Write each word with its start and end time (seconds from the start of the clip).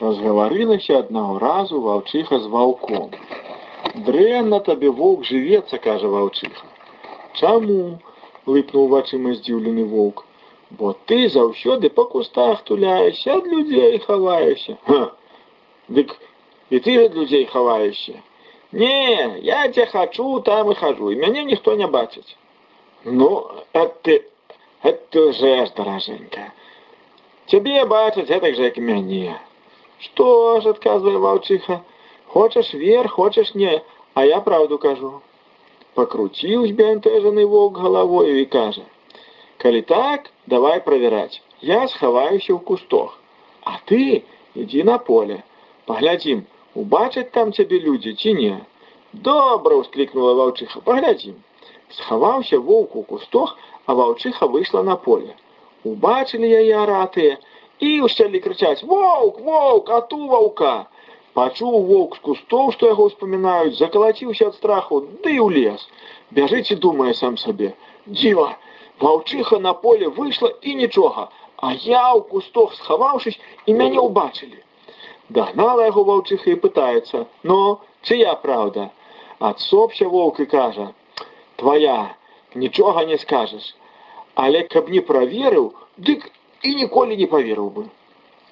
Разгаварылася 0.00 0.98
аднаго 0.98 1.38
разу 1.38 1.80
ваўчыха 1.80 2.38
з 2.44 2.50
ваўком. 2.54 3.10
Дрэнна 4.06 4.58
табе 4.68 4.90
воўк 4.90 5.24
жывецца, 5.30 5.78
кажа 5.78 6.08
ваўчыха. 6.08 6.66
Чаму? 7.40 7.98
лыпнуў 8.46 8.88
вачыма 8.92 9.34
здзіўлены 9.34 9.84
воўк. 9.88 10.24
Бо 10.70 10.92
ты 11.06 11.28
заўсёды 11.28 11.90
па 11.90 12.04
кустах 12.04 12.62
туляешся, 12.68 13.36
ад 13.36 13.46
людзей 13.46 13.98
хаваешся. 13.98 14.76
Ха! 14.86 15.12
Дык 15.88 16.16
і 16.70 16.80
ты 16.80 16.96
ад 17.04 17.14
людзей 17.14 17.44
хаваешся. 17.46 18.20
Не, 18.72 19.38
я 19.42 19.68
ця 19.68 19.86
хачу, 19.86 20.40
там 20.40 20.72
і 20.72 20.74
хожу, 20.74 21.12
і 21.12 21.16
мяне 21.16 21.44
ніхто 21.44 21.76
не 21.76 21.86
бачыць. 21.86 22.36
Ну, 23.04 23.46
это, 23.72 24.20
это 24.82 25.32
же 25.32 25.70
дараженька. 25.76 26.52
Цябе 27.46 27.84
бачаць 27.84 28.26
гэтак 28.26 28.56
жа, 28.56 28.72
як 28.72 28.78
мяне. 28.78 29.38
Что 29.98 30.60
ж, 30.60 30.66
отказывая 30.66 31.18
волчиха, 31.18 31.82
хочешь 32.26 32.72
вер, 32.74 33.08
хочешь 33.08 33.54
не, 33.54 33.82
а 34.14 34.24
я 34.26 34.40
правду 34.40 34.78
кажу. 34.78 35.22
Покрутил 35.94 36.66
збянтэжаны 36.66 37.46
волк 37.46 37.78
головой 37.78 38.42
и 38.42 38.44
кажа: 38.44 38.82
Калі 39.58 39.82
так, 39.82 40.30
давай 40.46 40.80
проверять. 40.80 41.40
Я 41.60 41.88
схаваюся 41.88 42.52
ў 42.52 42.58
кустах, 42.58 43.18
а 43.62 43.78
ты 43.86 44.24
иди 44.54 44.82
на 44.82 44.98
поле. 44.98 45.44
Поглядим, 45.86 46.44
убачаць 46.74 47.30
там 47.30 47.52
тебе 47.52 47.78
люди, 47.78 48.12
ці 48.12 48.34
не. 48.34 48.60
Добра, 49.12 49.76
ускликнула 49.76 50.34
ваўчыха, 50.34 50.80
поглядим. 50.80 51.42
Схаваўся 51.88 52.58
воўк 52.58 52.96
у 52.96 53.02
кустах, 53.02 53.56
а 53.86 53.94
ваўчыха 53.94 54.46
вышла 54.46 54.82
на 54.82 54.96
поле. 54.96 55.36
Убачылі 55.84 56.44
яе 56.44 56.76
аратыя, 56.76 57.38
і 57.80 57.90
ўсялі 58.06 58.40
крычаць 58.44 58.86
воўк 58.90 59.40
воўк 59.46 59.90
а 59.96 60.00
ту 60.10 60.18
ваўка 60.32 60.74
пачуў 61.38 61.78
воўк 61.90 62.16
з 62.18 62.24
кустоў 62.26 62.72
што 62.74 62.90
яго 62.90 63.06
ўспамінаюць 63.10 63.78
закалаціўся 63.78 64.50
ад 64.50 64.58
страху 64.60 65.00
ды 65.06 65.34
і 65.34 65.40
ў 65.42 65.48
лес 65.56 65.88
бяжыць 66.38 66.70
і 66.74 66.80
думае 66.86 67.14
сам 67.20 67.38
сабе 67.44 67.72
дзіва 68.06 68.48
ваўчыха 69.04 69.58
на 69.66 69.74
поле 69.86 70.10
выйшла 70.18 70.52
і 70.62 70.76
нічога 70.82 71.26
а 71.56 71.72
я 71.72 72.04
ў 72.14 72.20
кустох 72.30 72.74
схаваўшись 72.78 73.40
і 73.66 73.76
мяне 73.80 74.00
ўбачылі 74.06 74.60
дагнала 75.38 75.88
яго 75.90 76.04
ваўчыха 76.10 76.50
і 76.54 76.60
пытаецца 76.66 77.24
но 77.50 77.58
чыя 78.06 78.34
праўда 78.44 78.90
адсопся 79.50 80.08
воўк 80.14 80.40
і 80.44 80.46
кажа 80.56 80.86
твоя 81.62 81.98
нічога 82.54 83.04
не 83.10 83.18
скажаш 83.24 83.74
але 84.46 84.62
каб 84.74 84.90
не 84.94 85.02
праверыў 85.10 85.72
дык 86.08 86.30
і 86.68 86.74
ніколі 86.80 87.16
не 87.22 87.26
паверыў 87.34 87.68
бы 87.76 87.82